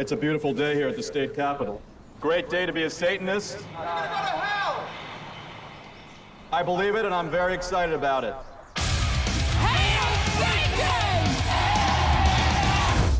It's 0.00 0.12
a 0.12 0.16
beautiful 0.16 0.54
day 0.54 0.74
here 0.74 0.88
at 0.88 0.96
the 0.96 1.02
state 1.02 1.34
capitol. 1.34 1.82
Great 2.22 2.48
day 2.48 2.64
to 2.64 2.72
be 2.72 2.84
a 2.84 2.88
Satanist. 2.88 3.58
I 6.50 6.62
believe 6.64 6.94
it, 6.94 7.04
and 7.04 7.12
I'm 7.12 7.30
very 7.30 7.52
excited 7.52 7.94
about 7.94 8.24
it. 8.24 8.34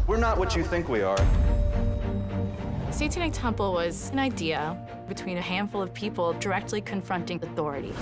We're 0.07 0.17
not 0.17 0.39
what 0.39 0.57
you 0.57 0.65
think 0.65 0.89
we 0.89 1.03
are. 1.03 1.19
Satanic 2.91 3.35
Temple 3.35 3.75
was 3.75 4.09
an 4.13 4.19
idea 4.19 4.75
between 5.07 5.37
a 5.37 5.43
handful 5.43 5.83
of 5.83 5.93
people 5.93 6.33
directly 6.33 6.81
confronting 6.81 7.45
authority. 7.45 7.93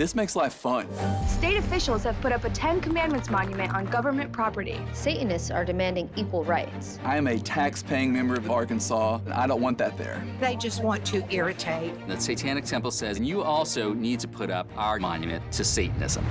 This 0.00 0.14
makes 0.14 0.34
life 0.34 0.54
fun. 0.54 0.88
State 1.28 1.58
officials 1.58 2.04
have 2.04 2.18
put 2.22 2.32
up 2.32 2.44
a 2.44 2.48
Ten 2.48 2.80
Commandments 2.80 3.28
monument 3.28 3.74
on 3.74 3.84
government 3.84 4.32
property. 4.32 4.80
Satanists 4.94 5.50
are 5.50 5.62
demanding 5.62 6.08
equal 6.16 6.42
rights. 6.42 6.98
I 7.04 7.18
am 7.18 7.26
a 7.26 7.38
tax-paying 7.38 8.10
member 8.10 8.34
of 8.34 8.50
Arkansas, 8.50 9.20
and 9.26 9.34
I 9.34 9.46
don't 9.46 9.60
want 9.60 9.76
that 9.76 9.98
there. 9.98 10.24
They 10.40 10.56
just 10.56 10.82
want 10.82 11.04
to 11.08 11.22
irritate. 11.30 11.92
The 12.08 12.18
Satanic 12.18 12.64
Temple 12.64 12.92
says, 12.92 13.20
you 13.20 13.42
also 13.42 13.92
need 13.92 14.20
to 14.20 14.28
put 14.28 14.50
up 14.50 14.70
our 14.74 14.98
monument 14.98 15.52
to 15.52 15.64
Satanism. 15.64 16.24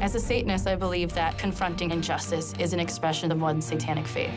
As 0.00 0.16
a 0.16 0.20
Satanist, 0.20 0.66
I 0.66 0.74
believe 0.74 1.14
that 1.14 1.38
confronting 1.38 1.92
injustice 1.92 2.52
is 2.58 2.72
an 2.72 2.80
expression 2.80 3.30
of 3.30 3.40
one's 3.40 3.64
satanic 3.64 4.08
faith. 4.08 4.34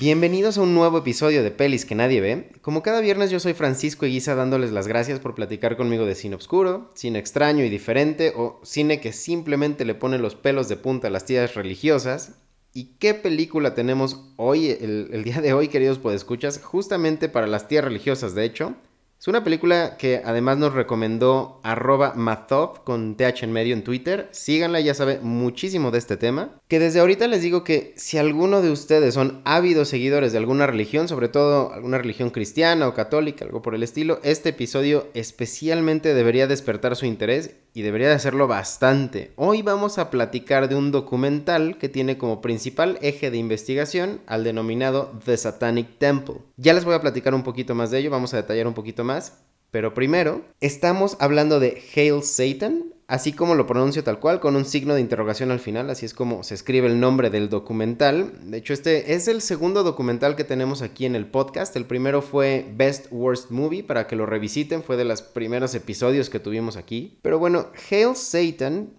Bienvenidos 0.00 0.56
a 0.56 0.62
un 0.62 0.74
nuevo 0.74 0.96
episodio 0.96 1.42
de 1.42 1.50
Pelis 1.50 1.84
que 1.84 1.94
nadie 1.94 2.22
ve. 2.22 2.52
Como 2.62 2.82
cada 2.82 3.02
viernes 3.02 3.30
yo 3.30 3.38
soy 3.38 3.52
Francisco 3.52 4.06
Eguiza 4.06 4.34
dándoles 4.34 4.72
las 4.72 4.88
gracias 4.88 5.20
por 5.20 5.34
platicar 5.34 5.76
conmigo 5.76 6.06
de 6.06 6.14
cine 6.14 6.36
oscuro, 6.36 6.90
cine 6.94 7.18
extraño 7.18 7.64
y 7.64 7.68
diferente 7.68 8.32
o 8.34 8.58
cine 8.62 8.98
que 8.98 9.12
simplemente 9.12 9.84
le 9.84 9.94
pone 9.94 10.16
los 10.16 10.36
pelos 10.36 10.70
de 10.70 10.78
punta 10.78 11.08
a 11.08 11.10
las 11.10 11.26
tías 11.26 11.54
religiosas. 11.54 12.38
¿Y 12.72 12.94
qué 12.98 13.12
película 13.12 13.74
tenemos 13.74 14.24
hoy, 14.36 14.70
el, 14.70 15.22
día 15.22 15.42
de 15.42 15.52
hoy, 15.52 15.68
queridos 15.68 15.98
podescuchas? 15.98 16.62
Justamente 16.62 17.28
para 17.28 17.46
las 17.46 17.68
tías 17.68 17.84
religiosas, 17.84 18.34
de 18.34 18.46
hecho. 18.46 18.76
Es 19.20 19.28
una 19.28 19.44
película 19.44 19.98
que 19.98 20.22
además 20.24 20.56
nos 20.56 20.72
recomendó 20.72 21.60
arroba 21.62 22.14
Mathov 22.16 22.84
con 22.84 23.18
TH 23.18 23.42
en 23.42 23.52
medio 23.52 23.74
en 23.74 23.84
Twitter. 23.84 24.30
Síganla, 24.30 24.80
ya 24.80 24.94
sabe 24.94 25.20
muchísimo 25.20 25.90
de 25.90 25.98
este 25.98 26.16
tema. 26.16 26.58
Que 26.70 26.78
desde 26.78 27.00
ahorita 27.00 27.26
les 27.26 27.42
digo 27.42 27.64
que 27.64 27.92
si 27.96 28.16
alguno 28.16 28.62
de 28.62 28.70
ustedes 28.70 29.14
son 29.14 29.42
ávidos 29.44 29.88
seguidores 29.88 30.30
de 30.30 30.38
alguna 30.38 30.68
religión, 30.68 31.08
sobre 31.08 31.26
todo 31.26 31.72
alguna 31.72 31.98
religión 31.98 32.30
cristiana 32.30 32.86
o 32.86 32.94
católica, 32.94 33.44
algo 33.44 33.60
por 33.60 33.74
el 33.74 33.82
estilo, 33.82 34.20
este 34.22 34.50
episodio 34.50 35.08
especialmente 35.12 36.14
debería 36.14 36.46
despertar 36.46 36.94
su 36.94 37.06
interés 37.06 37.56
y 37.74 37.82
debería 37.82 38.06
de 38.06 38.14
hacerlo 38.14 38.46
bastante. 38.46 39.32
Hoy 39.34 39.62
vamos 39.62 39.98
a 39.98 40.10
platicar 40.10 40.68
de 40.68 40.76
un 40.76 40.92
documental 40.92 41.76
que 41.76 41.88
tiene 41.88 42.18
como 42.18 42.40
principal 42.40 43.00
eje 43.02 43.32
de 43.32 43.38
investigación 43.38 44.20
al 44.28 44.44
denominado 44.44 45.18
The 45.24 45.38
Satanic 45.38 45.98
Temple. 45.98 46.36
Ya 46.56 46.72
les 46.72 46.84
voy 46.84 46.94
a 46.94 47.00
platicar 47.00 47.34
un 47.34 47.42
poquito 47.42 47.74
más 47.74 47.90
de 47.90 47.98
ello, 47.98 48.10
vamos 48.10 48.32
a 48.32 48.36
detallar 48.36 48.68
un 48.68 48.74
poquito 48.74 49.02
más. 49.02 49.40
Pero 49.72 49.92
primero, 49.92 50.42
estamos 50.60 51.16
hablando 51.20 51.58
de 51.58 51.82
Hail 51.94 52.22
Satan, 52.22 52.92
así 53.10 53.32
como 53.32 53.56
lo 53.56 53.66
pronuncio 53.66 54.04
tal 54.04 54.20
cual, 54.20 54.38
con 54.38 54.54
un 54.54 54.64
signo 54.64 54.94
de 54.94 55.00
interrogación 55.00 55.50
al 55.50 55.58
final, 55.58 55.90
así 55.90 56.06
es 56.06 56.14
como 56.14 56.44
se 56.44 56.54
escribe 56.54 56.86
el 56.86 57.00
nombre 57.00 57.28
del 57.28 57.48
documental. 57.48 58.32
De 58.44 58.58
hecho, 58.58 58.72
este 58.72 59.14
es 59.14 59.26
el 59.26 59.40
segundo 59.42 59.82
documental 59.82 60.36
que 60.36 60.44
tenemos 60.44 60.80
aquí 60.80 61.06
en 61.06 61.16
el 61.16 61.26
podcast. 61.26 61.74
El 61.74 61.86
primero 61.86 62.22
fue 62.22 62.72
Best 62.76 63.08
Worst 63.10 63.50
Movie, 63.50 63.82
para 63.82 64.06
que 64.06 64.14
lo 64.14 64.26
revisiten, 64.26 64.84
fue 64.84 64.96
de 64.96 65.04
los 65.04 65.22
primeros 65.22 65.74
episodios 65.74 66.30
que 66.30 66.38
tuvimos 66.38 66.76
aquí. 66.76 67.18
Pero 67.20 67.40
bueno, 67.40 67.66
Hail 67.90 68.14
Satan 68.14 68.90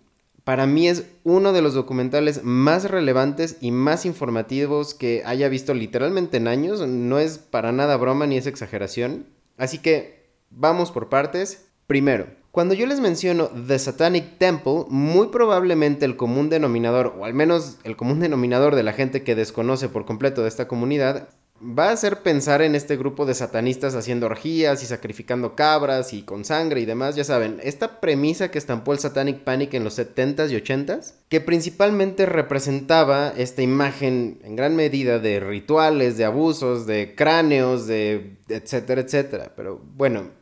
para 0.44 0.66
mí 0.66 0.90
es 0.90 1.06
uno 1.24 1.54
de 1.54 1.62
los 1.62 1.74
documentales 1.74 2.44
más 2.44 2.92
relevantes 2.92 3.60
y 3.62 3.72
más 3.72 4.06
informativos 4.06 4.94
que 4.94 5.24
haya 5.26 5.48
visto 5.48 5.74
literalmente 5.74 6.36
en 6.36 6.50
años. 6.50 6.86
No 6.86 7.18
es 7.18 7.38
para 7.38 7.72
nada 7.72 7.96
broma 7.96 8.28
ni 8.28 8.36
es 8.36 8.46
exageración. 8.46 9.28
Así 9.56 9.78
que 9.78 10.28
vamos 10.50 10.92
por 10.92 11.08
partes. 11.08 11.68
Primero, 11.88 12.41
cuando 12.52 12.74
yo 12.74 12.86
les 12.86 13.00
menciono 13.00 13.50
The 13.68 13.80
Satanic 13.80 14.38
Temple, 14.38 14.86
muy 14.90 15.28
probablemente 15.28 16.06
el 16.06 16.18
común 16.18 16.50
denominador, 16.50 17.16
o 17.18 17.24
al 17.24 17.34
menos 17.34 17.78
el 17.86 17.96
común 17.96 18.20
denominador 18.20 18.76
de 18.76 18.84
la 18.84 18.92
gente 18.92 19.24
que 19.24 19.36
desconoce 19.36 19.88
por 19.88 20.06
completo 20.06 20.42
de 20.42 20.50
esta 20.50 20.68
comunidad, 20.68 21.30
va 21.62 21.90
a 21.90 21.92
hacer 21.94 22.24
pensar 22.24 22.62
en 22.62 22.76
este 22.76 22.98
grupo 22.98 23.26
de 23.26 23.36
satanistas 23.36 23.96
haciendo 23.96 24.26
orgías 24.26 24.82
y 24.84 24.86
sacrificando 24.86 25.56
cabras 25.56 26.12
y 26.12 26.24
con 26.24 26.44
sangre 26.44 26.82
y 26.82 26.86
demás, 26.86 27.16
ya 27.16 27.24
saben, 27.24 27.60
esta 27.64 28.00
premisa 28.00 28.52
que 28.52 28.58
estampó 28.58 28.94
el 28.94 29.00
Satanic 29.00 29.44
Panic 29.44 29.74
en 29.76 29.84
los 29.84 29.98
70s 29.98 30.50
y 30.50 30.56
80s, 30.56 31.14
que 31.30 31.40
principalmente 31.40 32.26
representaba 32.26 33.32
esta 33.38 33.62
imagen 33.62 34.40
en 34.44 34.56
gran 34.56 34.76
medida 34.76 35.20
de 35.20 35.40
rituales, 35.40 36.18
de 36.18 36.26
abusos, 36.26 36.86
de 36.86 37.16
cráneos, 37.16 37.88
de 37.88 38.38
etcétera, 38.50 39.02
etcétera. 39.02 39.54
Pero 39.56 39.80
bueno, 39.96 40.41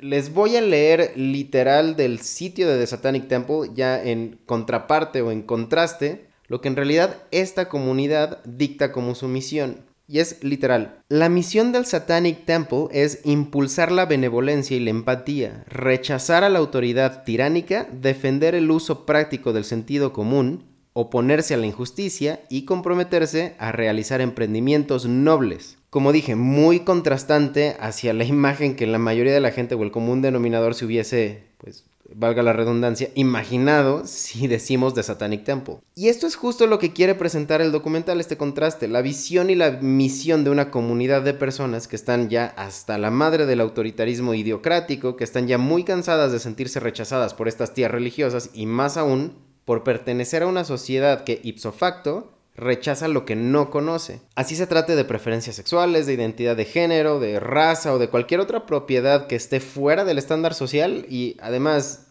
les 0.00 0.32
voy 0.32 0.56
a 0.56 0.60
leer 0.60 1.12
literal 1.16 1.96
del 1.96 2.20
sitio 2.20 2.68
de 2.68 2.78
The 2.78 2.86
Satanic 2.86 3.28
Temple 3.28 3.70
ya 3.74 4.02
en 4.02 4.38
contraparte 4.46 5.22
o 5.22 5.30
en 5.30 5.42
contraste, 5.42 6.26
lo 6.48 6.60
que 6.60 6.68
en 6.68 6.76
realidad 6.76 7.22
esta 7.30 7.68
comunidad 7.68 8.42
dicta 8.44 8.92
como 8.92 9.14
su 9.14 9.28
misión. 9.28 9.84
Y 10.08 10.20
es 10.20 10.44
literal. 10.44 11.02
La 11.08 11.28
misión 11.28 11.72
del 11.72 11.84
Satanic 11.84 12.44
Temple 12.44 12.86
es 12.92 13.22
impulsar 13.24 13.90
la 13.90 14.06
benevolencia 14.06 14.76
y 14.76 14.80
la 14.80 14.90
empatía, 14.90 15.64
rechazar 15.66 16.44
a 16.44 16.48
la 16.48 16.60
autoridad 16.60 17.24
tiránica, 17.24 17.88
defender 17.90 18.54
el 18.54 18.70
uso 18.70 19.04
práctico 19.04 19.52
del 19.52 19.64
sentido 19.64 20.12
común, 20.12 20.75
oponerse 20.98 21.52
a 21.52 21.58
la 21.58 21.66
injusticia 21.66 22.40
y 22.48 22.64
comprometerse 22.64 23.54
a 23.58 23.70
realizar 23.70 24.22
emprendimientos 24.22 25.04
nobles. 25.04 25.76
Como 25.90 26.10
dije, 26.10 26.36
muy 26.36 26.80
contrastante 26.80 27.76
hacia 27.80 28.14
la 28.14 28.24
imagen 28.36 28.76
que 28.76 28.86
la 28.86 28.98
mayoría 28.98 29.34
de 29.34 29.40
la 29.40 29.52
gente 29.52 29.74
o 29.74 29.82
el 29.82 29.90
común 29.90 30.22
denominador 30.22 30.74
se 30.74 30.86
hubiese, 30.86 31.42
pues, 31.58 31.84
valga 32.14 32.42
la 32.42 32.54
redundancia, 32.54 33.10
imaginado 33.14 34.06
si 34.06 34.46
decimos 34.46 34.94
de 34.94 35.02
Satanic 35.02 35.44
Temple. 35.44 35.80
Y 35.94 36.08
esto 36.08 36.26
es 36.26 36.34
justo 36.34 36.66
lo 36.66 36.78
que 36.78 36.94
quiere 36.94 37.14
presentar 37.14 37.60
el 37.60 37.72
documental, 37.72 38.18
este 38.18 38.38
contraste, 38.38 38.88
la 38.88 39.02
visión 39.02 39.50
y 39.50 39.54
la 39.54 39.72
misión 39.72 40.44
de 40.44 40.50
una 40.50 40.70
comunidad 40.70 41.20
de 41.20 41.34
personas 41.34 41.88
que 41.88 41.96
están 41.96 42.30
ya 42.30 42.54
hasta 42.56 42.96
la 42.96 43.10
madre 43.10 43.44
del 43.44 43.60
autoritarismo 43.60 44.32
idiocrático, 44.32 45.14
que 45.16 45.24
están 45.24 45.46
ya 45.46 45.58
muy 45.58 45.84
cansadas 45.84 46.32
de 46.32 46.38
sentirse 46.38 46.80
rechazadas 46.80 47.34
por 47.34 47.48
estas 47.48 47.74
tías 47.74 47.90
religiosas 47.90 48.48
y 48.54 48.64
más 48.64 48.96
aún 48.96 49.44
por 49.66 49.84
pertenecer 49.84 50.44
a 50.44 50.46
una 50.46 50.64
sociedad 50.64 51.24
que 51.24 51.40
ipso 51.42 51.72
facto 51.72 52.32
rechaza 52.54 53.08
lo 53.08 53.26
que 53.26 53.36
no 53.36 53.68
conoce. 53.68 54.22
Así 54.34 54.56
se 54.56 54.66
trate 54.66 54.96
de 54.96 55.04
preferencias 55.04 55.56
sexuales, 55.56 56.06
de 56.06 56.14
identidad 56.14 56.56
de 56.56 56.64
género, 56.64 57.20
de 57.20 57.38
raza 57.38 57.92
o 57.92 57.98
de 57.98 58.08
cualquier 58.08 58.40
otra 58.40 58.64
propiedad 58.64 59.26
que 59.26 59.36
esté 59.36 59.60
fuera 59.60 60.04
del 60.04 60.16
estándar 60.16 60.54
social 60.54 61.04
y 61.10 61.36
además 61.40 62.06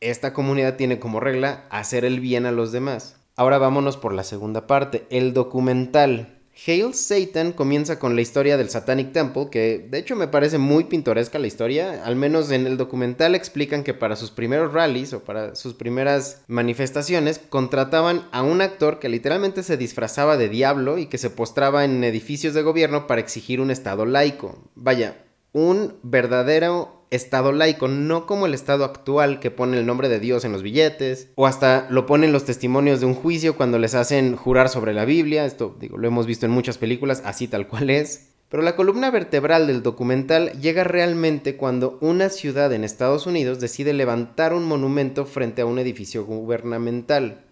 esta 0.00 0.32
comunidad 0.32 0.76
tiene 0.76 1.00
como 1.00 1.18
regla 1.18 1.66
hacer 1.70 2.04
el 2.04 2.20
bien 2.20 2.46
a 2.46 2.52
los 2.52 2.70
demás. 2.70 3.16
Ahora 3.36 3.58
vámonos 3.58 3.96
por 3.96 4.12
la 4.12 4.22
segunda 4.22 4.66
parte, 4.66 5.06
el 5.10 5.32
documental. 5.32 6.41
Hail 6.54 6.92
Satan 6.94 7.52
comienza 7.52 7.98
con 7.98 8.14
la 8.14 8.20
historia 8.20 8.56
del 8.56 8.68
Satanic 8.68 9.12
Temple, 9.12 9.48
que 9.50 9.86
de 9.90 9.98
hecho 9.98 10.16
me 10.16 10.28
parece 10.28 10.58
muy 10.58 10.84
pintoresca 10.84 11.38
la 11.38 11.46
historia. 11.46 12.04
Al 12.04 12.14
menos 12.14 12.50
en 12.50 12.66
el 12.66 12.76
documental 12.76 13.34
explican 13.34 13.82
que 13.82 13.94
para 13.94 14.16
sus 14.16 14.30
primeros 14.30 14.72
rallies 14.72 15.12
o 15.14 15.24
para 15.24 15.54
sus 15.54 15.74
primeras 15.74 16.42
manifestaciones 16.48 17.38
contrataban 17.38 18.28
a 18.32 18.42
un 18.42 18.60
actor 18.60 18.98
que 18.98 19.08
literalmente 19.08 19.62
se 19.62 19.76
disfrazaba 19.76 20.36
de 20.36 20.50
diablo 20.50 20.98
y 20.98 21.06
que 21.06 21.18
se 21.18 21.30
postraba 21.30 21.84
en 21.84 22.04
edificios 22.04 22.54
de 22.54 22.62
gobierno 22.62 23.06
para 23.06 23.20
exigir 23.20 23.60
un 23.60 23.70
estado 23.70 24.04
laico. 24.04 24.58
Vaya, 24.74 25.24
un 25.52 25.94
verdadero 26.02 27.01
Estado 27.12 27.52
laico, 27.52 27.86
no 27.86 28.26
como 28.26 28.46
el 28.46 28.54
Estado 28.54 28.84
actual 28.84 29.38
que 29.38 29.50
pone 29.50 29.78
el 29.78 29.86
nombre 29.86 30.08
de 30.08 30.18
Dios 30.18 30.44
en 30.44 30.52
los 30.52 30.62
billetes, 30.62 31.28
o 31.36 31.46
hasta 31.46 31.86
lo 31.90 32.06
ponen 32.06 32.32
los 32.32 32.44
testimonios 32.44 33.00
de 33.00 33.06
un 33.06 33.14
juicio 33.14 33.56
cuando 33.56 33.78
les 33.78 33.94
hacen 33.94 34.34
jurar 34.36 34.68
sobre 34.68 34.94
la 34.94 35.04
Biblia, 35.04 35.44
esto 35.44 35.76
digo, 35.78 35.98
lo 35.98 36.08
hemos 36.08 36.26
visto 36.26 36.46
en 36.46 36.52
muchas 36.52 36.78
películas, 36.78 37.22
así 37.24 37.46
tal 37.48 37.68
cual 37.68 37.90
es. 37.90 38.30
Pero 38.48 38.62
la 38.62 38.76
columna 38.76 39.10
vertebral 39.10 39.66
del 39.66 39.82
documental 39.82 40.52
llega 40.60 40.84
realmente 40.84 41.56
cuando 41.56 41.96
una 42.02 42.28
ciudad 42.28 42.70
en 42.74 42.84
Estados 42.84 43.26
Unidos 43.26 43.60
decide 43.60 43.94
levantar 43.94 44.52
un 44.52 44.64
monumento 44.64 45.24
frente 45.24 45.62
a 45.62 45.66
un 45.66 45.78
edificio 45.78 46.26
gubernamental. 46.26 47.46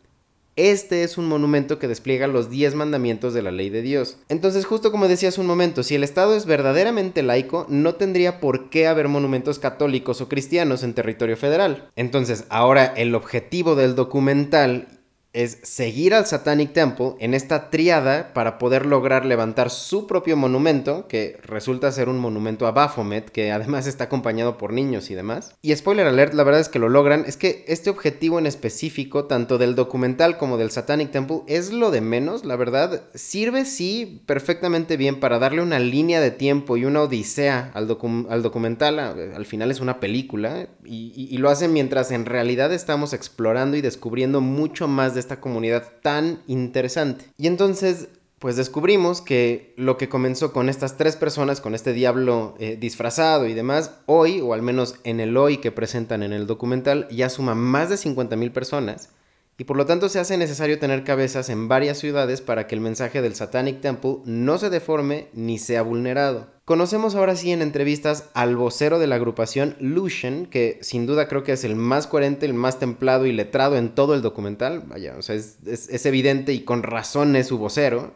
Este 0.56 1.04
es 1.04 1.16
un 1.16 1.26
monumento 1.26 1.78
que 1.78 1.88
despliega 1.88 2.26
los 2.26 2.50
10 2.50 2.74
mandamientos 2.74 3.32
de 3.34 3.42
la 3.42 3.50
ley 3.50 3.70
de 3.70 3.82
Dios. 3.82 4.18
Entonces, 4.28 4.66
justo 4.66 4.90
como 4.90 5.08
decía 5.08 5.30
hace 5.30 5.40
un 5.40 5.46
momento, 5.46 5.82
si 5.82 5.94
el 5.94 6.04
Estado 6.04 6.36
es 6.36 6.44
verdaderamente 6.44 7.22
laico, 7.22 7.66
no 7.68 7.94
tendría 7.94 8.40
por 8.40 8.68
qué 8.68 8.86
haber 8.86 9.08
monumentos 9.08 9.58
católicos 9.58 10.20
o 10.20 10.28
cristianos 10.28 10.82
en 10.82 10.94
territorio 10.94 11.36
federal. 11.36 11.88
Entonces, 11.96 12.44
ahora 12.50 12.84
el 12.84 13.14
objetivo 13.14 13.74
del 13.74 13.94
documental 13.94 14.99
es 15.32 15.58
seguir 15.62 16.12
al 16.14 16.26
Satanic 16.26 16.72
Temple 16.72 17.14
en 17.20 17.34
esta 17.34 17.70
triada 17.70 18.32
para 18.34 18.58
poder 18.58 18.84
lograr 18.84 19.24
levantar 19.24 19.70
su 19.70 20.06
propio 20.06 20.36
monumento, 20.36 21.06
que 21.06 21.38
resulta 21.44 21.92
ser 21.92 22.08
un 22.08 22.18
monumento 22.18 22.66
a 22.66 22.72
Baphomet, 22.72 23.30
que 23.30 23.52
además 23.52 23.86
está 23.86 24.04
acompañado 24.04 24.58
por 24.58 24.72
niños 24.72 25.10
y 25.10 25.14
demás. 25.14 25.54
Y 25.62 25.74
spoiler 25.76 26.06
alert, 26.06 26.34
la 26.34 26.42
verdad 26.42 26.60
es 26.60 26.68
que 26.68 26.80
lo 26.80 26.88
logran, 26.88 27.24
es 27.26 27.36
que 27.36 27.64
este 27.68 27.90
objetivo 27.90 28.38
en 28.38 28.46
específico, 28.46 29.26
tanto 29.26 29.56
del 29.58 29.76
documental 29.76 30.36
como 30.36 30.56
del 30.56 30.72
Satanic 30.72 31.12
Temple, 31.12 31.42
es 31.46 31.72
lo 31.72 31.92
de 31.92 32.00
menos, 32.00 32.44
la 32.44 32.56
verdad, 32.56 33.04
sirve 33.14 33.64
sí 33.64 34.22
perfectamente 34.26 34.96
bien 34.96 35.20
para 35.20 35.38
darle 35.38 35.62
una 35.62 35.78
línea 35.78 36.20
de 36.20 36.32
tiempo 36.32 36.76
y 36.76 36.84
una 36.84 37.02
odisea 37.02 37.70
al, 37.74 37.96
al 38.28 38.42
documental, 38.42 38.98
al 38.98 39.46
final 39.46 39.70
es 39.70 39.80
una 39.80 40.00
película, 40.00 40.68
y, 40.84 41.12
y 41.30 41.38
lo 41.38 41.50
hacen 41.50 41.72
mientras 41.72 42.10
en 42.10 42.26
realidad 42.26 42.72
estamos 42.72 43.12
explorando 43.12 43.76
y 43.76 43.80
descubriendo 43.80 44.40
mucho 44.40 44.88
más 44.88 45.14
de 45.14 45.19
esta 45.20 45.40
comunidad 45.40 45.86
tan 46.02 46.42
interesante. 46.46 47.26
Y 47.38 47.46
entonces, 47.46 48.08
pues 48.38 48.56
descubrimos 48.56 49.20
que 49.20 49.74
lo 49.76 49.96
que 49.96 50.08
comenzó 50.08 50.52
con 50.52 50.68
estas 50.68 50.96
tres 50.96 51.16
personas, 51.16 51.60
con 51.60 51.74
este 51.74 51.92
diablo 51.92 52.54
eh, 52.58 52.76
disfrazado 52.80 53.46
y 53.46 53.54
demás, 53.54 53.92
hoy, 54.06 54.40
o 54.40 54.54
al 54.54 54.62
menos 54.62 54.96
en 55.04 55.20
el 55.20 55.36
hoy 55.36 55.58
que 55.58 55.72
presentan 55.72 56.22
en 56.22 56.32
el 56.32 56.46
documental, 56.46 57.06
ya 57.10 57.28
suma 57.28 57.54
más 57.54 57.90
de 57.90 57.96
50 57.96 58.36
mil 58.36 58.50
personas 58.50 59.10
y 59.60 59.64
por 59.64 59.76
lo 59.76 59.84
tanto 59.84 60.08
se 60.08 60.18
hace 60.18 60.38
necesario 60.38 60.78
tener 60.78 61.04
cabezas 61.04 61.50
en 61.50 61.68
varias 61.68 61.98
ciudades 61.98 62.40
para 62.40 62.66
que 62.66 62.74
el 62.74 62.80
mensaje 62.80 63.20
del 63.20 63.34
Satanic 63.34 63.82
Temple 63.82 64.20
no 64.24 64.56
se 64.56 64.70
deforme 64.70 65.26
ni 65.34 65.58
sea 65.58 65.82
vulnerado. 65.82 66.46
Conocemos 66.64 67.14
ahora 67.14 67.36
sí 67.36 67.52
en 67.52 67.60
entrevistas 67.60 68.30
al 68.32 68.56
vocero 68.56 68.98
de 68.98 69.06
la 69.06 69.16
agrupación, 69.16 69.76
Lucian, 69.78 70.46
que 70.46 70.78
sin 70.80 71.04
duda 71.04 71.28
creo 71.28 71.44
que 71.44 71.52
es 71.52 71.64
el 71.64 71.76
más 71.76 72.06
coherente, 72.06 72.46
el 72.46 72.54
más 72.54 72.78
templado 72.78 73.26
y 73.26 73.32
letrado 73.32 73.76
en 73.76 73.90
todo 73.90 74.14
el 74.14 74.22
documental. 74.22 74.84
Vaya, 74.86 75.16
o 75.18 75.20
sea, 75.20 75.34
es, 75.34 75.58
es 75.66 76.06
evidente 76.06 76.54
y 76.54 76.60
con 76.60 76.82
razón 76.82 77.36
es 77.36 77.48
su 77.48 77.58
vocero. 77.58 78.14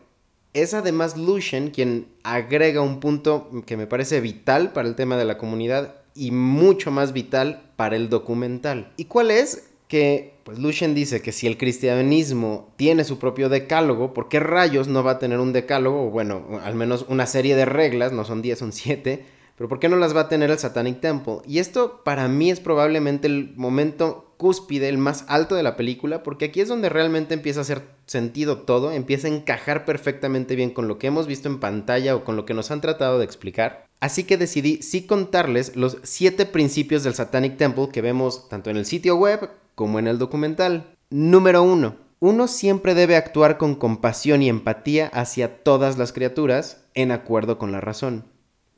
Es 0.54 0.72
además 0.72 1.18
Lucian 1.18 1.68
quien 1.68 2.08
agrega 2.22 2.80
un 2.80 3.00
punto 3.00 3.50
que 3.66 3.76
me 3.76 3.86
parece 3.86 4.22
vital 4.22 4.72
para 4.72 4.88
el 4.88 4.94
tema 4.94 5.18
de 5.18 5.26
la 5.26 5.36
comunidad 5.36 5.96
y 6.14 6.30
mucho 6.30 6.90
más 6.90 7.12
vital 7.12 7.70
para 7.76 7.96
el 7.96 8.08
documental. 8.08 8.94
¿Y 8.96 9.04
cuál 9.04 9.30
es? 9.30 9.73
Que 9.94 10.34
pues 10.42 10.58
Lucian 10.58 10.92
dice 10.92 11.22
que 11.22 11.30
si 11.30 11.46
el 11.46 11.56
cristianismo 11.56 12.74
tiene 12.74 13.04
su 13.04 13.20
propio 13.20 13.48
decálogo, 13.48 14.12
¿por 14.12 14.28
qué 14.28 14.40
rayos 14.40 14.88
no 14.88 15.04
va 15.04 15.12
a 15.12 15.18
tener 15.20 15.38
un 15.38 15.52
decálogo? 15.52 16.10
Bueno, 16.10 16.58
al 16.64 16.74
menos 16.74 17.06
una 17.08 17.26
serie 17.26 17.54
de 17.54 17.64
reglas, 17.64 18.10
no 18.10 18.24
son 18.24 18.42
10, 18.42 18.58
son 18.58 18.72
7, 18.72 19.24
pero 19.56 19.68
¿por 19.68 19.78
qué 19.78 19.88
no 19.88 19.94
las 19.94 20.16
va 20.16 20.22
a 20.22 20.28
tener 20.28 20.50
el 20.50 20.58
Satanic 20.58 21.00
Temple? 21.00 21.36
Y 21.46 21.60
esto 21.60 22.02
para 22.02 22.26
mí 22.26 22.50
es 22.50 22.58
probablemente 22.58 23.28
el 23.28 23.52
momento 23.54 24.34
cúspide, 24.36 24.88
el 24.88 24.98
más 24.98 25.26
alto 25.28 25.54
de 25.54 25.62
la 25.62 25.76
película, 25.76 26.24
porque 26.24 26.46
aquí 26.46 26.60
es 26.60 26.66
donde 26.66 26.88
realmente 26.88 27.34
empieza 27.34 27.60
a 27.60 27.62
hacer 27.62 27.82
sentido 28.06 28.62
todo, 28.62 28.90
empieza 28.90 29.28
a 29.28 29.30
encajar 29.30 29.84
perfectamente 29.84 30.56
bien 30.56 30.70
con 30.70 30.88
lo 30.88 30.98
que 30.98 31.06
hemos 31.06 31.28
visto 31.28 31.48
en 31.48 31.60
pantalla 31.60 32.16
o 32.16 32.24
con 32.24 32.34
lo 32.34 32.46
que 32.46 32.54
nos 32.54 32.72
han 32.72 32.80
tratado 32.80 33.20
de 33.20 33.26
explicar. 33.26 33.86
Así 34.00 34.24
que 34.24 34.38
decidí 34.38 34.82
sí 34.82 35.06
contarles 35.06 35.76
los 35.76 35.98
7 36.02 36.46
principios 36.46 37.04
del 37.04 37.14
Satanic 37.14 37.56
Temple 37.56 37.90
que 37.92 38.02
vemos 38.02 38.48
tanto 38.48 38.70
en 38.70 38.76
el 38.76 38.86
sitio 38.86 39.14
web 39.14 39.48
como 39.74 39.98
en 39.98 40.06
el 40.06 40.18
documental. 40.18 40.96
Número 41.10 41.62
1. 41.62 41.96
Uno 42.20 42.48
siempre 42.48 42.94
debe 42.94 43.16
actuar 43.16 43.58
con 43.58 43.74
compasión 43.74 44.42
y 44.42 44.48
empatía 44.48 45.08
hacia 45.08 45.62
todas 45.62 45.98
las 45.98 46.12
criaturas, 46.12 46.84
en 46.94 47.12
acuerdo 47.12 47.58
con 47.58 47.72
la 47.72 47.80
razón. 47.80 48.24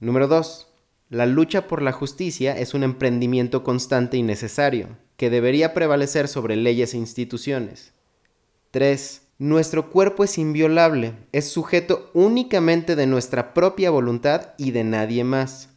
Número 0.01 0.27
2. 0.27 0.73
La 1.09 1.27
lucha 1.27 1.69
por 1.69 1.83
la 1.83 1.93
justicia 1.93 2.59
es 2.59 2.75
un 2.75 2.83
emprendimiento 2.83 3.63
constante 3.63 4.17
y 4.17 4.23
necesario, 4.23 4.89
que 5.17 5.31
debería 5.31 5.75
prevalecer 5.75 6.27
sobre 6.27 6.57
leyes 6.57 6.95
e 6.95 6.99
instituciones. 6.99 7.93
3. 8.73 9.23
Nuestro 9.39 9.91
cuerpo 9.91 10.25
es 10.25 10.39
inviolable, 10.39 11.15
es 11.33 11.49
sujeto 11.49 12.11
únicamente 12.15 12.97
de 12.97 13.07
nuestra 13.07 13.55
propia 13.55 13.91
voluntad 13.91 14.55
y 14.59 14.73
de 14.73 14.83
nadie 14.83 15.25
más. 15.25 15.69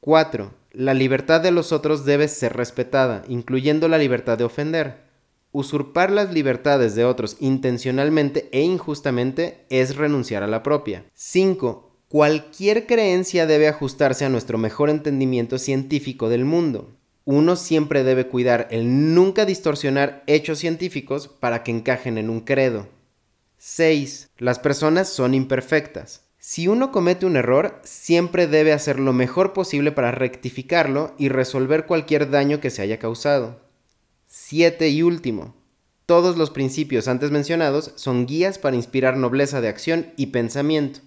4. 0.00 0.52
La 0.74 0.92
libertad 0.92 1.40
de 1.40 1.52
los 1.52 1.70
otros 1.70 2.04
debe 2.04 2.26
ser 2.26 2.56
respetada, 2.56 3.22
incluyendo 3.28 3.86
la 3.86 3.96
libertad 3.96 4.36
de 4.36 4.42
ofender. 4.42 5.04
Usurpar 5.52 6.10
las 6.10 6.34
libertades 6.34 6.96
de 6.96 7.04
otros 7.04 7.36
intencionalmente 7.38 8.48
e 8.50 8.62
injustamente 8.62 9.66
es 9.70 9.94
renunciar 9.94 10.42
a 10.42 10.48
la 10.48 10.64
propia. 10.64 11.04
5. 11.14 11.96
Cualquier 12.08 12.86
creencia 12.86 13.46
debe 13.46 13.68
ajustarse 13.68 14.24
a 14.24 14.28
nuestro 14.28 14.58
mejor 14.58 14.90
entendimiento 14.90 15.58
científico 15.58 16.28
del 16.28 16.44
mundo. 16.44 16.96
Uno 17.24 17.54
siempre 17.54 18.02
debe 18.02 18.26
cuidar 18.26 18.66
el 18.72 19.14
nunca 19.14 19.44
distorsionar 19.44 20.24
hechos 20.26 20.58
científicos 20.58 21.28
para 21.28 21.62
que 21.62 21.70
encajen 21.70 22.18
en 22.18 22.30
un 22.30 22.40
credo. 22.40 22.88
6. 23.58 24.28
Las 24.38 24.58
personas 24.58 25.08
son 25.08 25.34
imperfectas. 25.34 26.24
Si 26.46 26.68
uno 26.68 26.92
comete 26.92 27.24
un 27.24 27.36
error, 27.36 27.80
siempre 27.84 28.46
debe 28.46 28.74
hacer 28.74 29.00
lo 29.00 29.14
mejor 29.14 29.54
posible 29.54 29.92
para 29.92 30.10
rectificarlo 30.10 31.14
y 31.16 31.30
resolver 31.30 31.86
cualquier 31.86 32.28
daño 32.28 32.60
que 32.60 32.68
se 32.68 32.82
haya 32.82 32.98
causado. 32.98 33.62
7 34.26 34.90
y 34.90 35.02
último. 35.02 35.54
Todos 36.04 36.36
los 36.36 36.50
principios 36.50 37.08
antes 37.08 37.30
mencionados 37.30 37.92
son 37.94 38.26
guías 38.26 38.58
para 38.58 38.76
inspirar 38.76 39.16
nobleza 39.16 39.62
de 39.62 39.68
acción 39.68 40.12
y 40.18 40.26
pensamiento. 40.26 41.00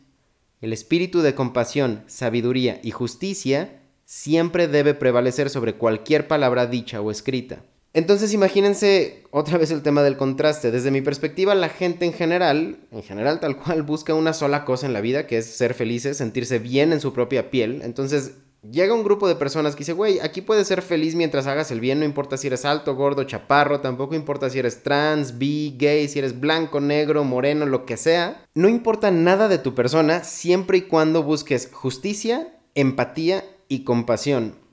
El 0.60 0.74
espíritu 0.74 1.22
de 1.22 1.36
compasión, 1.36 2.04
sabiduría 2.08 2.82
y 2.84 2.90
justicia 2.90 3.84
siempre 4.06 4.68
debe 4.68 4.96
prevalecer 4.96 5.52
sobre 5.52 5.76
cualquier 5.76 6.28
palabra 6.28 6.66
dicha 6.66 7.00
o 7.00 7.12
escrita. 7.12 7.62
Entonces 7.94 8.34
imagínense 8.34 9.24
otra 9.32 9.58
vez 9.58 9.72
el 9.72 9.82
tema 9.82 10.04
del 10.04 10.18
contraste. 10.18 10.72
Desde 10.72 10.92
mi 10.92 11.02
perspectiva, 11.02 11.56
la 11.56 11.70
gente 11.70 12.06
en 12.06 12.14
general, 12.14 12.80
en 12.92 13.04
general 13.04 13.40
tal 13.40 13.58
cual, 13.58 13.84
busca 13.84 14.14
una 14.14 14.34
sola 14.34 14.66
cosa 14.66 14.86
en 14.86 14.94
la 14.94 15.02
vida, 15.02 15.26
que 15.28 15.38
es 15.38 15.46
ser 15.46 15.74
felices, 15.74 16.18
sentirse 16.18 16.60
bien 16.60 16.94
en 16.94 17.02
su 17.02 17.14
propia 17.14 17.50
piel. 17.50 17.82
Entonces 17.84 18.34
llega 18.70 18.94
un 18.94 19.04
grupo 19.04 19.28
de 19.28 19.36
personas 19.36 19.76
que 19.76 19.80
dice, 19.80 19.94
güey, 19.94 20.20
aquí 20.20 20.42
puedes 20.42 20.68
ser 20.68 20.82
feliz 20.82 21.16
mientras 21.16 21.48
hagas 21.48 21.72
el 21.72 21.80
bien, 21.80 22.00
no 22.00 22.06
importa 22.06 22.38
si 22.38 22.48
eres 22.48 22.66
alto, 22.66 22.96
gordo, 22.96 23.24
chaparro, 23.24 23.80
tampoco 23.82 24.16
importa 24.16 24.50
si 24.50 24.60
eres 24.60 24.84
trans, 24.84 25.38
bi, 25.38 25.76
gay, 25.78 26.08
si 26.08 26.20
eres 26.20 26.40
blanco, 26.40 26.80
negro, 26.80 27.24
moreno, 27.24 27.66
lo 27.66 27.86
que 27.86 27.98
sea. 27.98 28.46
No 28.54 28.68
importa 28.68 29.12
nada 29.12 29.48
de 29.48 29.58
tu 29.58 29.74
persona 29.74 30.24
siempre 30.24 30.80
y 30.80 30.82
cuando 30.82 31.24
busques 31.24 31.70
justicia, 31.72 32.54
empatía 32.76 33.44
y 33.70 33.84
compasión 33.84 34.67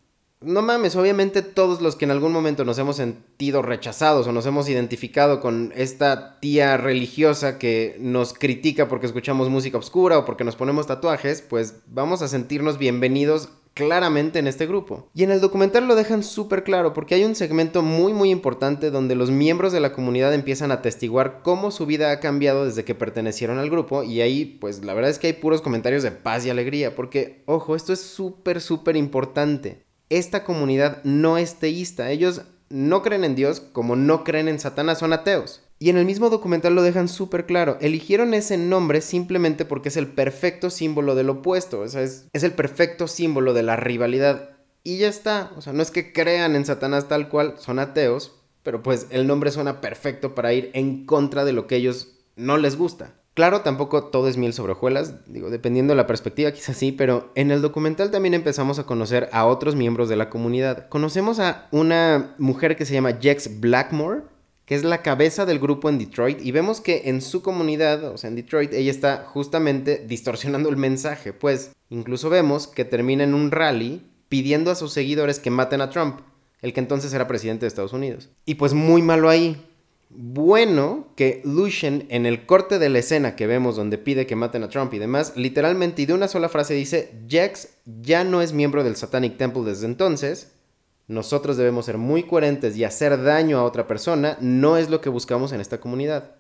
no 0.44 0.62
mames, 0.62 0.96
obviamente 0.96 1.42
todos 1.42 1.80
los 1.80 1.96
que 1.96 2.04
en 2.04 2.10
algún 2.10 2.32
momento 2.32 2.64
nos 2.64 2.78
hemos 2.78 2.96
sentido 2.96 3.62
rechazados 3.62 4.26
o 4.26 4.32
nos 4.32 4.46
hemos 4.46 4.68
identificado 4.68 5.40
con 5.40 5.72
esta 5.76 6.38
tía 6.40 6.76
religiosa 6.76 7.58
que 7.58 7.96
nos 7.98 8.34
critica 8.34 8.88
porque 8.88 9.06
escuchamos 9.06 9.48
música 9.48 9.78
oscura 9.78 10.18
o 10.18 10.24
porque 10.24 10.44
nos 10.44 10.56
ponemos 10.56 10.86
tatuajes, 10.86 11.42
pues 11.42 11.76
vamos 11.86 12.22
a 12.22 12.28
sentirnos 12.28 12.78
bienvenidos 12.78 13.48
claramente 13.74 14.38
en 14.38 14.46
este 14.46 14.66
grupo. 14.66 15.08
Y 15.14 15.24
en 15.24 15.32
el 15.32 15.40
documental 15.40 15.86
lo 15.86 15.96
dejan 15.96 16.22
súper 16.22 16.62
claro 16.64 16.92
porque 16.94 17.16
hay 17.16 17.24
un 17.24 17.34
segmento 17.34 17.82
muy 17.82 18.12
muy 18.12 18.30
importante 18.30 18.90
donde 18.90 19.16
los 19.16 19.30
miembros 19.30 19.72
de 19.72 19.80
la 19.80 19.92
comunidad 19.92 20.32
empiezan 20.32 20.70
a 20.70 20.74
atestiguar 20.74 21.40
cómo 21.42 21.70
su 21.70 21.84
vida 21.84 22.10
ha 22.12 22.20
cambiado 22.20 22.64
desde 22.64 22.84
que 22.84 22.94
pertenecieron 22.94 23.58
al 23.58 23.70
grupo 23.70 24.04
y 24.04 24.20
ahí 24.20 24.44
pues 24.60 24.84
la 24.84 24.94
verdad 24.94 25.10
es 25.10 25.18
que 25.18 25.26
hay 25.26 25.32
puros 25.34 25.60
comentarios 25.60 26.04
de 26.04 26.12
paz 26.12 26.46
y 26.46 26.50
alegría 26.50 26.94
porque 26.94 27.42
ojo, 27.46 27.74
esto 27.74 27.92
es 27.92 28.00
súper 28.00 28.60
súper 28.60 28.96
importante 28.96 29.83
esta 30.10 30.44
comunidad 30.44 31.02
no 31.04 31.38
es 31.38 31.56
teísta. 31.56 32.10
Ellos 32.10 32.42
no 32.68 33.02
creen 33.02 33.24
en 33.24 33.34
Dios 33.34 33.60
como 33.60 33.96
no 33.96 34.24
creen 34.24 34.48
en 34.48 34.58
Satanás, 34.58 34.98
son 34.98 35.12
ateos. 35.12 35.62
Y 35.78 35.90
en 35.90 35.96
el 35.96 36.04
mismo 36.04 36.30
documental 36.30 36.74
lo 36.74 36.82
dejan 36.82 37.08
súper 37.08 37.46
claro. 37.46 37.76
Eligieron 37.80 38.32
ese 38.32 38.56
nombre 38.56 39.00
simplemente 39.00 39.64
porque 39.64 39.88
es 39.88 39.96
el 39.96 40.06
perfecto 40.06 40.70
símbolo 40.70 41.14
del 41.14 41.30
opuesto. 41.30 41.84
Es, 41.84 41.94
es, 41.94 42.42
el 42.42 42.52
perfecto 42.52 43.08
símbolo 43.08 43.52
de 43.52 43.64
la 43.64 43.76
rivalidad. 43.76 44.50
Y 44.82 44.98
ya 44.98 45.08
está. 45.08 45.52
O 45.56 45.62
sea, 45.62 45.72
no 45.72 45.82
es 45.82 45.90
que 45.90 46.12
crean 46.12 46.56
en 46.56 46.64
Satanás 46.64 47.08
tal 47.08 47.28
cual, 47.28 47.56
son 47.58 47.78
ateos. 47.78 48.40
Pero 48.62 48.82
pues 48.82 49.08
el 49.10 49.26
nombre 49.26 49.50
suena 49.50 49.80
perfecto 49.80 50.34
para 50.34 50.54
ir 50.54 50.70
en 50.74 51.04
contra 51.04 51.44
de 51.44 51.52
lo 51.52 51.66
que 51.66 51.76
ellos 51.76 52.14
no 52.36 52.56
les 52.56 52.76
gusta. 52.76 53.14
Claro, 53.34 53.62
tampoco 53.62 54.04
todo 54.04 54.28
es 54.28 54.36
miel 54.36 54.52
sobre 54.52 54.72
hojuelas, 54.72 55.26
digo, 55.26 55.50
dependiendo 55.50 55.92
de 55.92 55.96
la 55.96 56.06
perspectiva 56.06 56.52
quizás 56.52 56.76
sí, 56.76 56.92
pero 56.92 57.32
en 57.34 57.50
el 57.50 57.62
documental 57.62 58.12
también 58.12 58.32
empezamos 58.32 58.78
a 58.78 58.86
conocer 58.86 59.28
a 59.32 59.46
otros 59.46 59.74
miembros 59.74 60.08
de 60.08 60.14
la 60.14 60.30
comunidad. 60.30 60.88
Conocemos 60.88 61.40
a 61.40 61.66
una 61.72 62.36
mujer 62.38 62.76
que 62.76 62.86
se 62.86 62.94
llama 62.94 63.18
Jex 63.20 63.58
Blackmore, 63.58 64.22
que 64.66 64.76
es 64.76 64.84
la 64.84 65.02
cabeza 65.02 65.46
del 65.46 65.58
grupo 65.58 65.88
en 65.88 65.98
Detroit, 65.98 66.40
y 66.40 66.52
vemos 66.52 66.80
que 66.80 67.02
en 67.06 67.20
su 67.20 67.42
comunidad, 67.42 68.04
o 68.04 68.18
sea, 68.18 68.28
en 68.28 68.36
Detroit, 68.36 68.72
ella 68.72 68.92
está 68.92 69.24
justamente 69.26 70.04
distorsionando 70.06 70.68
el 70.68 70.76
mensaje, 70.76 71.32
pues 71.32 71.72
incluso 71.90 72.30
vemos 72.30 72.68
que 72.68 72.84
termina 72.84 73.24
en 73.24 73.34
un 73.34 73.50
rally 73.50 74.06
pidiendo 74.28 74.70
a 74.70 74.76
sus 74.76 74.92
seguidores 74.92 75.40
que 75.40 75.50
maten 75.50 75.80
a 75.80 75.90
Trump, 75.90 76.20
el 76.62 76.72
que 76.72 76.80
entonces 76.80 77.12
era 77.12 77.26
presidente 77.26 77.64
de 77.64 77.68
Estados 77.68 77.92
Unidos. 77.92 78.30
Y 78.46 78.54
pues 78.54 78.74
muy 78.74 79.02
malo 79.02 79.28
ahí, 79.28 79.60
bueno 80.16 81.08
que 81.16 81.42
Lucian 81.44 82.04
en 82.08 82.26
el 82.26 82.46
corte 82.46 82.78
de 82.78 82.88
la 82.88 83.00
escena 83.00 83.36
que 83.36 83.46
vemos 83.46 83.76
donde 83.76 83.98
pide 83.98 84.26
que 84.26 84.36
maten 84.36 84.62
a 84.62 84.68
Trump 84.68 84.94
y 84.94 84.98
demás, 84.98 85.36
literalmente 85.36 86.02
y 86.02 86.06
de 86.06 86.14
una 86.14 86.28
sola 86.28 86.48
frase 86.48 86.74
dice, 86.74 87.12
Jax 87.28 87.68
ya 87.84 88.24
no 88.24 88.40
es 88.40 88.52
miembro 88.52 88.84
del 88.84 88.96
Satanic 88.96 89.36
Temple 89.36 89.62
desde 89.62 89.86
entonces, 89.86 90.52
nosotros 91.06 91.56
debemos 91.56 91.86
ser 91.86 91.98
muy 91.98 92.22
coherentes 92.22 92.76
y 92.76 92.84
hacer 92.84 93.22
daño 93.22 93.58
a 93.58 93.64
otra 93.64 93.86
persona, 93.86 94.38
no 94.40 94.76
es 94.76 94.88
lo 94.88 95.00
que 95.00 95.10
buscamos 95.10 95.52
en 95.52 95.60
esta 95.60 95.80
comunidad. 95.80 96.36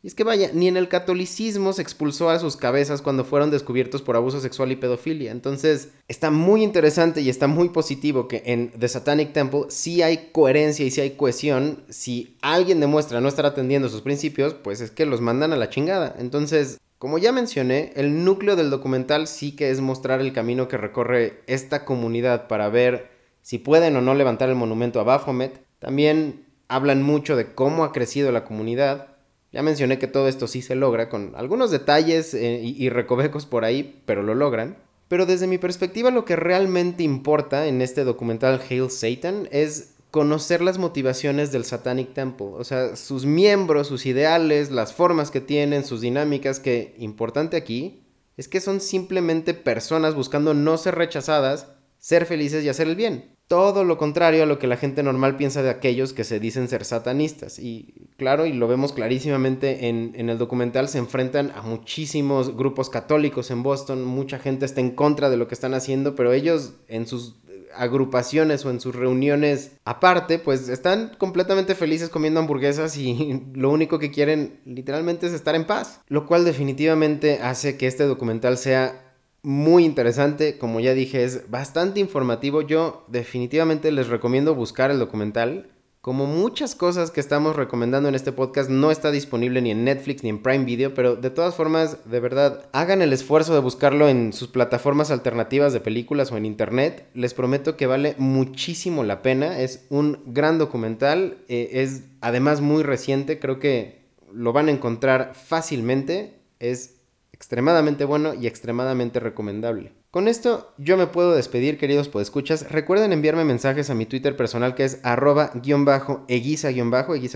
Y 0.00 0.06
es 0.06 0.14
que 0.14 0.22
vaya, 0.22 0.50
ni 0.54 0.68
en 0.68 0.76
el 0.76 0.88
catolicismo 0.88 1.72
se 1.72 1.82
expulsó 1.82 2.30
a 2.30 2.38
sus 2.38 2.56
cabezas 2.56 3.02
cuando 3.02 3.24
fueron 3.24 3.50
descubiertos 3.50 4.00
por 4.00 4.14
abuso 4.14 4.40
sexual 4.40 4.70
y 4.70 4.76
pedofilia. 4.76 5.32
Entonces, 5.32 5.88
está 6.06 6.30
muy 6.30 6.62
interesante 6.62 7.20
y 7.20 7.28
está 7.28 7.48
muy 7.48 7.70
positivo 7.70 8.28
que 8.28 8.42
en 8.46 8.70
The 8.78 8.86
Satanic 8.86 9.32
Temple 9.32 9.64
sí 9.70 10.02
hay 10.02 10.30
coherencia 10.30 10.86
y 10.86 10.92
sí 10.92 11.00
hay 11.00 11.10
cohesión. 11.10 11.82
Si 11.88 12.36
alguien 12.42 12.78
demuestra 12.78 13.20
no 13.20 13.26
estar 13.26 13.44
atendiendo 13.44 13.88
sus 13.88 14.02
principios, 14.02 14.54
pues 14.54 14.80
es 14.80 14.92
que 14.92 15.04
los 15.04 15.20
mandan 15.20 15.52
a 15.52 15.56
la 15.56 15.68
chingada. 15.68 16.14
Entonces, 16.20 16.78
como 16.98 17.18
ya 17.18 17.32
mencioné, 17.32 17.92
el 17.96 18.24
núcleo 18.24 18.54
del 18.54 18.70
documental 18.70 19.26
sí 19.26 19.56
que 19.56 19.70
es 19.70 19.80
mostrar 19.80 20.20
el 20.20 20.32
camino 20.32 20.68
que 20.68 20.76
recorre 20.76 21.42
esta 21.48 21.84
comunidad 21.84 22.46
para 22.46 22.68
ver 22.68 23.10
si 23.42 23.58
pueden 23.58 23.96
o 23.96 24.00
no 24.00 24.14
levantar 24.14 24.48
el 24.48 24.54
monumento 24.54 25.00
a 25.00 25.04
Baphomet. 25.04 25.60
También 25.80 26.44
hablan 26.68 27.02
mucho 27.02 27.34
de 27.34 27.52
cómo 27.52 27.82
ha 27.82 27.92
crecido 27.92 28.30
la 28.30 28.44
comunidad 28.44 29.17
ya 29.52 29.62
mencioné 29.62 29.98
que 29.98 30.06
todo 30.06 30.28
esto 30.28 30.46
sí 30.46 30.60
se 30.62 30.74
logra 30.74 31.08
con 31.08 31.32
algunos 31.34 31.70
detalles 31.70 32.34
eh, 32.34 32.60
y, 32.62 32.88
recovecos 32.90 33.46
por 33.46 33.64
ahí, 33.64 34.02
pero 34.04 34.22
lo 34.22 34.34
logran. 34.34 34.76
Pero 35.08 35.24
desde 35.24 35.46
mi 35.46 35.56
perspectiva 35.56 36.10
lo 36.10 36.26
que 36.26 36.36
realmente 36.36 37.02
importa 37.02 37.66
en 37.66 37.80
este 37.80 38.04
documental 38.04 38.60
Hail 38.68 38.90
Satan 38.90 39.48
es 39.50 39.94
conocer 40.10 40.60
las 40.60 40.78
motivaciones 40.78 41.50
del 41.50 41.64
Satanic 41.64 42.12
Temple, 42.12 42.48
o 42.54 42.64
sea, 42.64 42.96
sus 42.96 43.26
miembros, 43.26 43.88
sus 43.88 44.06
ideales, 44.06 44.70
las 44.70 44.92
formas 44.92 45.30
que 45.30 45.40
tienen, 45.40 45.84
sus 45.84 46.00
dinámicas, 46.00 46.60
que 46.60 46.94
importante 46.98 47.56
aquí 47.56 48.02
es 48.36 48.48
que 48.48 48.60
son 48.60 48.80
simplemente 48.80 49.52
personas 49.52 50.14
buscando 50.14 50.54
no 50.54 50.78
ser 50.78 50.94
rechazadas, 50.94 51.68
ser 51.98 52.24
felices 52.24 52.64
y 52.64 52.68
hacer 52.68 52.86
el 52.86 52.96
bien 52.96 53.37
todo 53.48 53.82
lo 53.82 53.96
contrario 53.96 54.42
a 54.42 54.46
lo 54.46 54.58
que 54.58 54.66
la 54.66 54.76
gente 54.76 55.02
normal 55.02 55.36
piensa 55.36 55.62
de 55.62 55.70
aquellos 55.70 56.12
que 56.12 56.24
se 56.24 56.38
dicen 56.38 56.68
ser 56.68 56.84
satanistas. 56.84 57.58
Y 57.58 57.94
claro, 58.18 58.44
y 58.44 58.52
lo 58.52 58.68
vemos 58.68 58.92
clarísimamente 58.92 59.88
en, 59.88 60.28
el 60.28 60.36
documental, 60.36 60.88
se 60.88 60.98
enfrentan 60.98 61.52
a 61.56 61.62
muchísimos 61.62 62.54
grupos 62.56 62.90
católicos 62.90 63.50
en 63.50 63.62
Boston, 63.62 64.04
mucha 64.04 64.38
gente 64.38 64.66
está 64.66 64.82
en 64.82 64.90
contra 64.90 65.30
de 65.30 65.38
lo 65.38 65.48
que 65.48 65.54
están 65.54 65.72
haciendo, 65.72 66.14
pero 66.14 66.32
ellos 66.34 66.74
en 66.88 67.06
sus 67.06 67.36
agrupaciones 67.74 68.64
o 68.64 68.70
en 68.70 68.80
sus 68.80 68.94
reuniones 68.94 69.72
aparte, 69.84 70.38
pues 70.38 70.68
están 70.68 71.12
completamente 71.18 71.74
felices 71.74 72.08
comiendo 72.08 72.40
hamburguesas 72.40 72.96
y 72.96 73.42
lo 73.54 73.70
único 73.70 73.98
que 73.98 74.10
quieren 74.10 74.60
literalmente 74.66 75.26
es 75.26 75.32
estar 75.32 75.54
en 75.54 75.66
paz. 75.66 76.00
Lo 76.08 76.26
cual 76.26 76.44
definitivamente 76.44 77.40
hace 77.40 77.78
que 77.78 77.86
este 77.86 78.04
documental 78.04 78.58
sea 78.58 79.07
muy 79.42 79.84
interesante, 79.84 80.58
como 80.58 80.80
ya 80.80 80.94
dije, 80.94 81.24
es 81.24 81.50
bastante 81.50 82.00
informativo. 82.00 82.62
Yo 82.62 83.04
definitivamente 83.08 83.92
les 83.92 84.08
recomiendo 84.08 84.54
buscar 84.54 84.90
el 84.90 84.98
documental. 84.98 85.70
Como 86.00 86.26
muchas 86.26 86.74
cosas 86.74 87.10
que 87.10 87.20
estamos 87.20 87.56
recomendando 87.56 88.08
en 88.08 88.14
este 88.14 88.32
podcast, 88.32 88.70
no 88.70 88.90
está 88.90 89.10
disponible 89.10 89.60
ni 89.60 89.72
en 89.72 89.84
Netflix 89.84 90.22
ni 90.22 90.30
en 90.30 90.42
Prime 90.42 90.64
Video, 90.64 90.94
pero 90.94 91.16
de 91.16 91.30
todas 91.30 91.54
formas, 91.54 92.08
de 92.08 92.20
verdad, 92.20 92.68
hagan 92.72 93.02
el 93.02 93.12
esfuerzo 93.12 93.52
de 93.52 93.60
buscarlo 93.60 94.08
en 94.08 94.32
sus 94.32 94.48
plataformas 94.48 95.10
alternativas 95.10 95.72
de 95.72 95.80
películas 95.80 96.30
o 96.30 96.36
en 96.36 96.46
internet. 96.46 97.08
Les 97.14 97.34
prometo 97.34 97.76
que 97.76 97.86
vale 97.86 98.14
muchísimo 98.16 99.02
la 99.04 99.22
pena. 99.22 99.60
Es 99.60 99.86
un 99.90 100.20
gran 100.26 100.58
documental, 100.58 101.38
eh, 101.48 101.70
es 101.72 102.04
además 102.20 102.60
muy 102.60 102.84
reciente, 102.84 103.38
creo 103.38 103.58
que 103.58 104.06
lo 104.32 104.52
van 104.52 104.68
a 104.68 104.72
encontrar 104.72 105.34
fácilmente. 105.34 106.40
Es 106.60 106.97
extremadamente 107.38 108.04
bueno 108.04 108.34
y 108.34 108.48
extremadamente 108.48 109.20
recomendable. 109.20 109.92
Con 110.10 110.26
esto 110.26 110.72
yo 110.78 110.96
me 110.96 111.06
puedo 111.06 111.34
despedir, 111.34 111.76
queridos 111.76 112.08
podescuchas. 112.08 112.70
Recuerden 112.72 113.12
enviarme 113.12 113.44
mensajes 113.44 113.90
a 113.90 113.94
mi 113.94 114.06
Twitter 114.06 114.34
personal 114.36 114.74
que 114.74 114.84
es 114.84 115.00
arroba 115.02 115.50
guion 115.62 115.84
bajo 115.84 116.24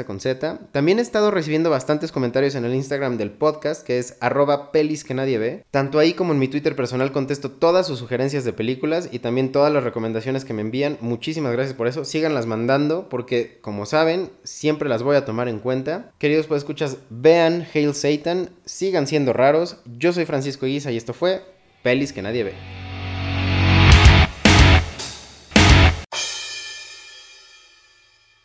con 0.06 0.20
Z. 0.20 0.58
También 0.72 0.98
he 0.98 1.02
estado 1.02 1.30
recibiendo 1.30 1.68
bastantes 1.68 2.12
comentarios 2.12 2.54
en 2.54 2.64
el 2.64 2.74
Instagram 2.74 3.18
del 3.18 3.30
podcast 3.30 3.86
que 3.86 3.98
es 3.98 4.16
arroba 4.20 4.72
pelis 4.72 5.04
que 5.04 5.12
nadie 5.12 5.36
ve. 5.36 5.66
Tanto 5.70 5.98
ahí 5.98 6.14
como 6.14 6.32
en 6.32 6.38
mi 6.38 6.48
Twitter 6.48 6.74
personal 6.74 7.12
contesto 7.12 7.50
todas 7.50 7.86
sus 7.86 7.98
sugerencias 7.98 8.42
de 8.44 8.54
películas 8.54 9.10
y 9.12 9.18
también 9.18 9.52
todas 9.52 9.70
las 9.70 9.84
recomendaciones 9.84 10.46
que 10.46 10.54
me 10.54 10.62
envían. 10.62 10.96
Muchísimas 11.02 11.52
gracias 11.52 11.76
por 11.76 11.88
eso. 11.88 12.06
Síganlas 12.06 12.46
mandando 12.46 13.10
porque 13.10 13.58
como 13.60 13.84
saben 13.84 14.30
siempre 14.44 14.88
las 14.88 15.02
voy 15.02 15.16
a 15.16 15.26
tomar 15.26 15.48
en 15.48 15.58
cuenta. 15.58 16.10
Queridos 16.16 16.46
podescuchas, 16.46 16.96
vean 17.10 17.66
Hail 17.74 17.92
Satan, 17.94 18.48
sigan 18.64 19.06
siendo 19.06 19.34
raros. 19.34 19.76
Yo 19.98 20.14
soy 20.14 20.24
Francisco 20.24 20.64
Eguisa 20.64 20.90
y 20.90 20.96
esto 20.96 21.12
fue 21.12 21.51
pelis 21.82 22.12
que 22.12 22.22
nadie 22.22 22.44
ve. 22.44 22.81